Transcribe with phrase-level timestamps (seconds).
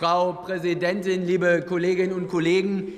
[0.00, 2.94] Frau Präsidentin, liebe Kolleginnen und Kollegen!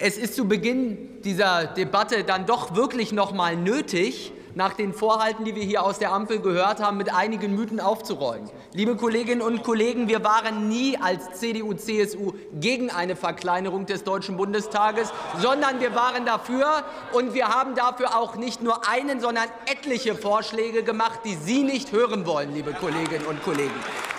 [0.00, 5.44] Es ist zu Beginn dieser Debatte dann doch wirklich noch mal nötig, nach den Vorhalten,
[5.44, 8.50] die wir hier aus der Ampel gehört haben, mit einigen Mythen aufzuräumen.
[8.72, 15.12] Liebe Kolleginnen und Kollegen, wir waren nie als CDU-CSU gegen eine Verkleinerung des Deutschen Bundestages,
[15.38, 16.82] sondern wir waren dafür.
[17.12, 21.92] Und wir haben dafür auch nicht nur einen, sondern etliche Vorschläge gemacht, die Sie nicht
[21.92, 23.70] hören wollen, liebe Kolleginnen und Kollegen.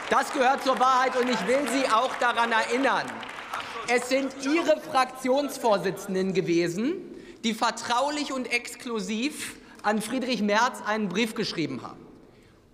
[0.09, 3.05] Das gehört zur Wahrheit, und ich will Sie auch daran erinnern.
[3.88, 6.94] Es sind Ihre Fraktionsvorsitzenden gewesen,
[7.44, 12.05] die vertraulich und exklusiv an Friedrich Merz einen Brief geschrieben haben,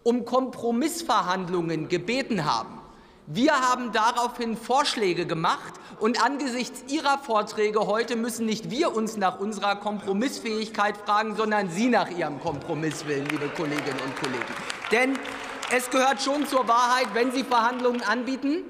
[0.04, 2.82] um Kompromissverhandlungen gebeten haben.
[3.28, 9.40] Wir haben daraufhin Vorschläge gemacht, und angesichts Ihrer Vorträge heute müssen nicht wir uns nach
[9.40, 14.44] unserer Kompromissfähigkeit fragen, sondern Sie nach Ihrem Kompromisswillen, liebe Kolleginnen und Kollegen.
[14.92, 15.20] Denn
[15.74, 18.66] es gehört schon zur Wahrheit, wenn Sie Verhandlungen anbieten,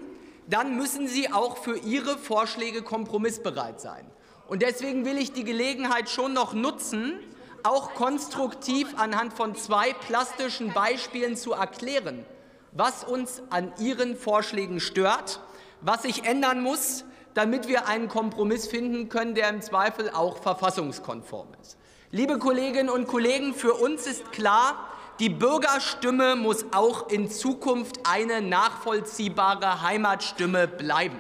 [0.48, 4.06] dann müssen Sie auch für Ihre Vorschläge kompromissbereit sein.
[4.48, 7.20] Und deswegen will ich die Gelegenheit schon noch nutzen,
[7.64, 12.26] auch konstruktiv anhand von zwei plastischen Beispielen zu erklären,
[12.72, 15.40] was uns an Ihren Vorschlägen stört,
[15.82, 21.48] was sich ändern muss, damit wir einen Kompromiss finden können, der im Zweifel auch verfassungskonform
[21.62, 21.78] ist.
[22.12, 24.88] Liebe Kolleginnen und Kollegen, für uns ist klar,
[25.22, 31.16] die Bürgerstimme muss auch in Zukunft eine nachvollziehbare Heimatstimme bleiben.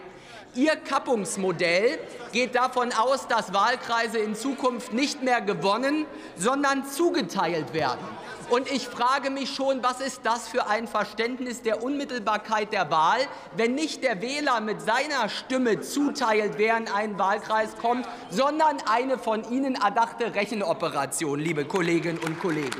[0.55, 1.99] Ihr Kappungsmodell
[2.31, 8.01] geht davon aus, dass Wahlkreise in Zukunft nicht mehr gewonnen, sondern zugeteilt werden.
[8.49, 13.19] Und ich frage mich schon, was ist das für ein Verständnis der Unmittelbarkeit der Wahl,
[13.55, 19.19] wenn nicht der Wähler mit seiner Stimme zuteilt, wer in einen Wahlkreis kommt, sondern eine
[19.19, 22.79] von Ihnen erdachte Rechenoperation, liebe Kolleginnen und Kollegen.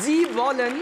[0.00, 0.80] Sie wollen,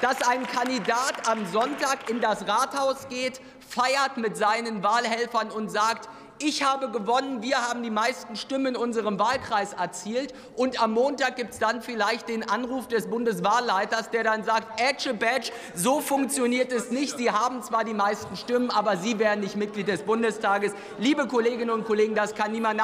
[0.00, 6.08] dass ein Kandidat am Sonntag in das Rathaus geht, feiert mit seinen Wahlhelfern und sagt,
[6.42, 10.34] ich habe gewonnen, wir haben die meisten Stimmen in unserem Wahlkreis erzielt.
[10.56, 15.14] Und am Montag gibt es dann vielleicht den Anruf des Bundeswahlleiters, der dann sagt, Ätsche
[15.14, 17.16] Badge, so funktioniert es nicht.
[17.16, 20.72] Sie haben zwar die meisten Stimmen, aber Sie werden nicht Mitglied des Bundestages.
[20.98, 22.80] Liebe Kolleginnen und Kollegen, das kann niemand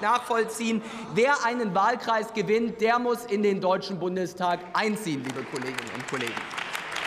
[0.00, 0.82] nachvollziehen.
[1.14, 6.34] Wer einen Wahlkreis gewinnt, der muss in den Deutschen Bundestag einziehen, liebe Kolleginnen und Kollegen.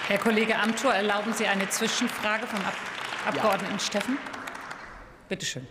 [0.08, 2.60] Herr Kollege Amthor, erlauben Sie eine Zwischenfrage vom
[3.26, 3.80] Abgeordneten ja.
[3.80, 4.18] Steffen?
[5.28, 5.68] Bitte schön.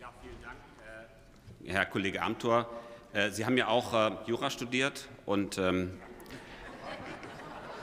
[0.00, 2.68] Ja, vielen Dank, äh, Herr Kollege Amthor.
[3.12, 5.92] Äh, Sie haben ja auch äh, Jura studiert und ähm,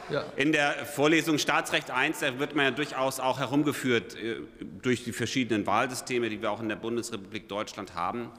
[0.09, 0.23] ja.
[0.35, 4.41] In der Vorlesung Staatsrecht I da wird man ja durchaus auch herumgeführt äh,
[4.81, 8.29] durch die verschiedenen Wahlsysteme, die wir auch in der Bundesrepublik Deutschland haben.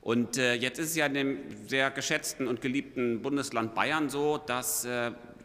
[0.00, 4.86] Und jetzt ist es ja in dem sehr geschätzten und geliebten Bundesland Bayern so, dass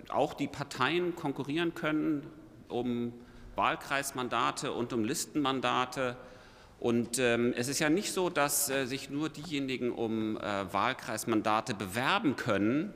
[0.09, 2.27] auch die Parteien konkurrieren können
[2.71, 3.13] um
[3.55, 6.15] Wahlkreismandate und um Listenmandate.
[6.81, 11.75] Und ähm, es ist ja nicht so, dass äh, sich nur diejenigen um äh, Wahlkreismandate
[11.75, 12.91] bewerben können,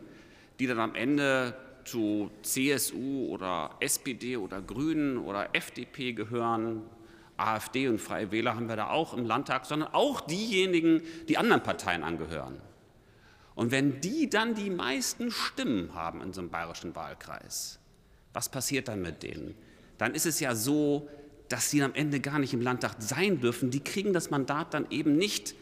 [0.58, 6.82] die dann am Ende zu CSU oder SPD oder Grünen oder FDP gehören.
[7.38, 11.62] AfD und Freie Wähler haben wir da auch im Landtag, sondern auch diejenigen, die anderen
[11.62, 12.60] Parteien angehören.
[13.54, 17.78] Und wenn die dann die meisten Stimmen haben in so einem bayerischen Wahlkreis,
[18.34, 19.54] was passiert dann mit denen?
[20.00, 21.08] Dann ist es ja so,
[21.50, 23.72] dass sie am Ende gar nicht im Landtag sein dürfen.
[23.72, 25.56] Die kriegen das Mandat dann eben nicht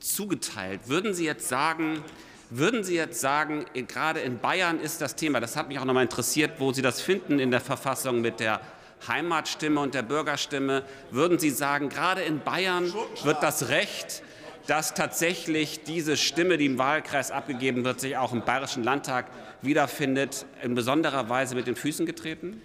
[0.00, 0.82] zugeteilt.
[0.86, 2.02] Würden Sie jetzt sagen,
[2.50, 5.94] würden Sie jetzt sagen, gerade in Bayern ist das Thema, das hat mich auch noch
[5.94, 8.60] mal interessiert, wo Sie das finden in der Verfassung mit der
[9.06, 14.22] Heimatstimme und der Bürgerstimme, würden Sie sagen, gerade in Bayern wird das Recht,
[14.66, 19.26] dass tatsächlich diese Stimme, die im Wahlkreis abgegeben wird, sich auch im Bayerischen Landtag
[19.62, 22.60] wiederfindet, in besonderer Weise mit den Füßen getreten?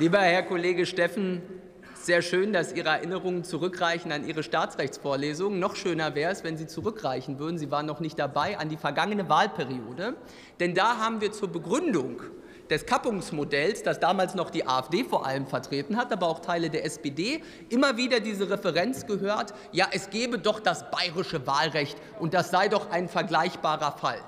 [0.00, 1.42] Lieber Herr Kollege Steffen,
[1.92, 5.58] sehr schön, dass Ihre Erinnerungen zurückreichen an Ihre Staatsrechtsvorlesung.
[5.58, 8.78] Noch schöner wäre es, wenn Sie zurückreichen würden, Sie waren noch nicht dabei, an die
[8.78, 10.14] vergangene Wahlperiode.
[10.58, 12.22] Denn da haben wir zur Begründung
[12.70, 16.86] des Kappungsmodells, das damals noch die AfD vor allem vertreten hat, aber auch Teile der
[16.86, 22.50] SPD, immer wieder diese Referenz gehört, ja, es gebe doch das bayerische Wahlrecht und das
[22.50, 24.22] sei doch ein vergleichbarer Fall.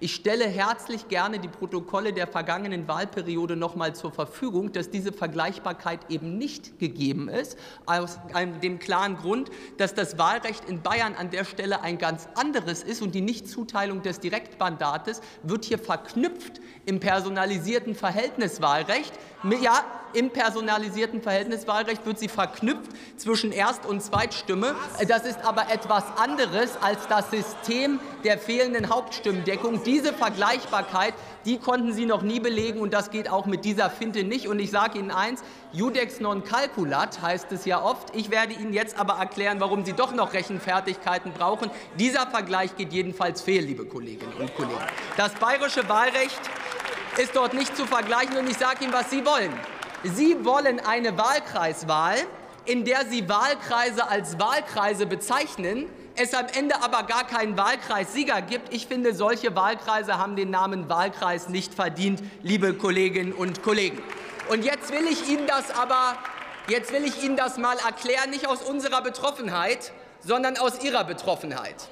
[0.00, 5.12] Ich stelle herzlich gerne die Protokolle der vergangenen Wahlperiode noch mal zur Verfügung, dass diese
[5.12, 8.20] Vergleichbarkeit eben nicht gegeben ist, aus
[8.62, 13.02] dem klaren Grund, dass das Wahlrecht in Bayern an der Stelle ein ganz anderes ist
[13.02, 19.12] und die Nichtzuteilung des Direktmandates wird hier verknüpft im personalisierten Verhältniswahlrecht.
[19.60, 24.74] Ja, im personalisierten Verhältniswahlrecht wird sie verknüpft zwischen Erst- und Zweitstimme.
[25.06, 29.82] Das ist aber etwas anderes als das System der fehlenden Hauptstimmendeckung.
[29.84, 31.14] Diese Vergleichbarkeit,
[31.44, 34.48] die konnten Sie noch nie belegen, und das geht auch mit dieser Finte nicht.
[34.48, 38.14] Und ich sage Ihnen eins, Judex non calculat heißt es ja oft.
[38.14, 41.70] Ich werde Ihnen jetzt aber erklären, warum Sie doch noch Rechenfertigkeiten brauchen.
[41.98, 44.78] Dieser Vergleich geht jedenfalls fehl, liebe Kolleginnen und Kollegen.
[45.16, 46.40] Das bayerische Wahlrecht
[47.16, 49.52] ist dort nicht zu vergleichen, und ich sage Ihnen, was Sie wollen.
[50.04, 52.16] Sie wollen eine Wahlkreiswahl,
[52.64, 58.72] in der Sie Wahlkreise als Wahlkreise bezeichnen, es am Ende aber gar keinen Wahlkreissieger gibt.
[58.72, 64.00] Ich finde, solche Wahlkreise haben den Namen Wahlkreis nicht verdient, liebe Kolleginnen und Kollegen.
[64.48, 66.16] Und jetzt will ich Ihnen das aber,
[66.68, 71.88] jetzt will ich Ihnen das mal erklären, nicht aus unserer Betroffenheit, sondern aus Ihrer Betroffenheit.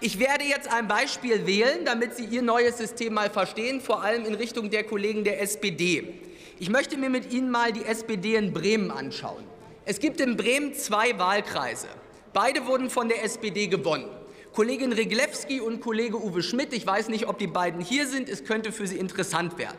[0.00, 4.24] Ich werde jetzt ein Beispiel wählen, damit Sie Ihr neues System mal verstehen, vor allem
[4.24, 6.31] in Richtung der Kollegen der SPD.
[6.62, 9.42] Ich möchte mir mit Ihnen mal die SPD in Bremen anschauen.
[9.84, 11.88] Es gibt in Bremen zwei Wahlkreise.
[12.32, 14.08] Beide wurden von der SPD gewonnen.
[14.52, 18.44] Kollegin Reglewski und Kollege Uwe Schmidt, ich weiß nicht, ob die beiden hier sind, es
[18.44, 19.76] könnte für Sie interessant werden.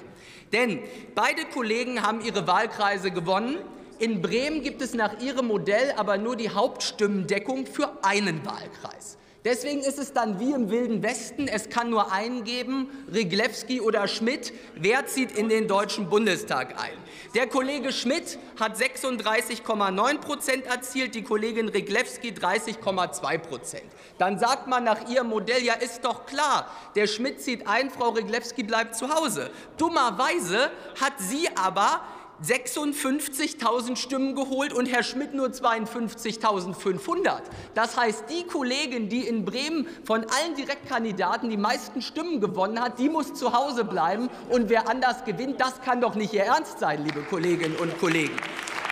[0.52, 0.80] Denn
[1.16, 3.60] beide Kollegen haben ihre Wahlkreise gewonnen.
[4.00, 9.18] In Bremen gibt es nach ihrem Modell aber nur die Hauptstimmendeckung für einen Wahlkreis.
[9.44, 11.50] Deswegen ist es dann wie im Wilden Westen.
[11.50, 14.54] Es kann nur einen geben, Riglewski oder Schmidt.
[14.76, 16.98] Wer zieht in den Deutschen Bundestag ein?
[17.36, 23.92] Der Kollege Schmidt hat 36,9 Prozent erzielt, die Kollegin Riglewski 30,2 Prozent.
[24.18, 28.10] Dann sagt man nach ihrem Modell, ja ist doch klar, der Schmidt zieht ein, Frau
[28.10, 29.52] Riglewski bleibt zu Hause.
[29.78, 32.02] Dummerweise hat sie aber
[32.44, 37.42] 56.000 Stimmen geholt und Herr Schmidt nur 52.500.
[37.74, 43.00] Das heißt, die Kollegin, die in Bremen von allen Direktkandidaten die meisten Stimmen gewonnen hat,
[43.00, 44.30] die muss zu Hause bleiben.
[44.50, 48.36] Und wer anders gewinnt, das kann doch nicht Ihr Ernst sein, liebe Kolleginnen und Kollegen.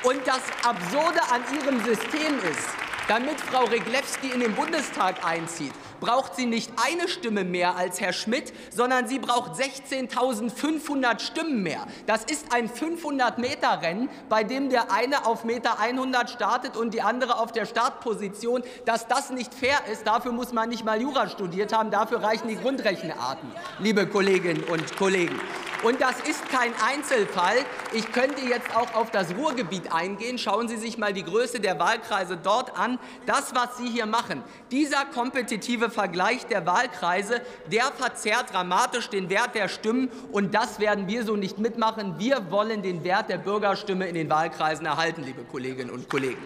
[0.03, 6.35] Und das Absurde an Ihrem System ist, damit Frau Reglewski in den Bundestag einzieht, braucht
[6.35, 11.85] sie nicht eine Stimme mehr als Herr Schmidt, sondern sie braucht 16.500 Stimmen mehr.
[12.07, 17.39] Das ist ein 500-Meter-Rennen, bei dem der eine auf Meter 100 startet und die andere
[17.39, 18.63] auf der Startposition.
[18.85, 22.47] Dass das nicht fair ist, dafür muss man nicht mal Jura studiert haben, dafür reichen
[22.47, 25.39] die Grundrechenarten, liebe Kolleginnen und Kollegen.
[25.83, 27.57] Und das ist kein Einzelfall.
[27.91, 30.37] Ich könnte jetzt auch auf das Ruhrgebiet eingehen.
[30.37, 32.99] Schauen Sie sich mal die Größe der Wahlkreise dort an.
[33.25, 37.41] Das, was Sie hier machen, dieser kompetitive Vergleich der Wahlkreise,
[37.71, 40.09] der verzerrt dramatisch den Wert der Stimmen.
[40.31, 42.19] Und das werden wir so nicht mitmachen.
[42.19, 46.41] Wir wollen den Wert der Bürgerstimme in den Wahlkreisen erhalten, liebe Kolleginnen und Kollegen.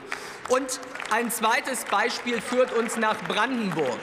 [0.47, 0.79] Und
[1.11, 3.99] ein zweites Beispiel führt uns nach Brandenburg.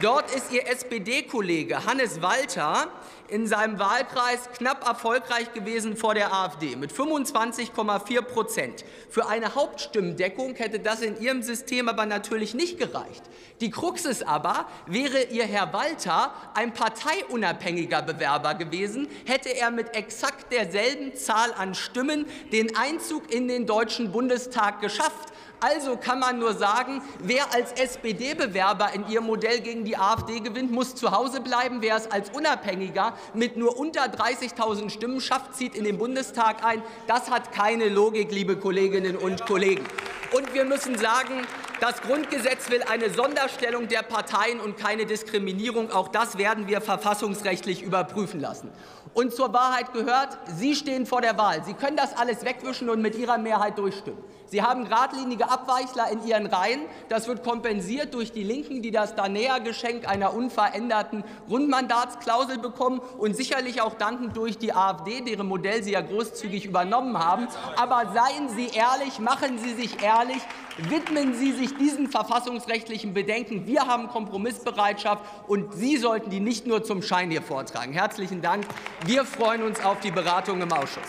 [0.00, 2.88] Dort ist Ihr SPD-Kollege Hannes Walter
[3.30, 8.84] in seinem Wahlkreis knapp erfolgreich gewesen vor der AfD mit 25,4 Prozent.
[9.08, 13.22] Für eine Hauptstimmendeckung hätte das in Ihrem System aber natürlich nicht gereicht.
[13.60, 19.94] Die Krux ist aber, wäre Ihr Herr Walter ein parteiunabhängiger Bewerber gewesen, hätte er mit
[19.94, 25.32] exakt derselben Zahl an Stimmen den Einzug in den Deutschen Bundestag geschafft.
[25.60, 30.72] Also kann man nur sagen, wer als SPD-Bewerber in ihrem Modell gegen die AfD gewinnt,
[30.72, 31.82] muss zu Hause bleiben.
[31.82, 36.82] Wer es als Unabhängiger mit nur unter 30.000 Stimmen schafft, zieht in den Bundestag ein.
[37.06, 39.84] Das hat keine Logik, liebe Kolleginnen und Kollegen.
[40.32, 41.46] Und wir müssen sagen,
[41.80, 45.90] das Grundgesetz will eine Sonderstellung der Parteien und keine Diskriminierung.
[45.90, 48.70] Auch das werden wir verfassungsrechtlich überprüfen lassen.
[49.14, 51.64] Und zur Wahrheit gehört, Sie stehen vor der Wahl.
[51.64, 54.22] Sie können das alles wegwischen und mit Ihrer Mehrheit durchstimmen.
[54.50, 56.80] Sie haben geradlinige Abweichler in Ihren Reihen.
[57.08, 63.80] Das wird kompensiert durch die Linken, die das Danäer-Geschenk einer unveränderten Grundmandatsklausel bekommen und sicherlich
[63.80, 67.46] auch dankend durch die AfD, deren Modell Sie ja großzügig übernommen haben.
[67.76, 70.42] Aber seien Sie ehrlich, machen Sie sich ehrlich,
[70.88, 73.66] widmen Sie sich diesen verfassungsrechtlichen Bedenken.
[73.66, 77.92] Wir haben Kompromissbereitschaft, und Sie sollten die nicht nur zum Schein hier vortragen.
[77.92, 78.64] Herzlichen Dank.
[79.04, 81.02] Wir freuen uns auf die Beratung im Ausschuss.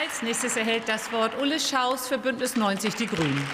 [0.00, 3.44] Als nächstes erhält das Wort Ulle Schaus für Bündnis 90 Die Grünen.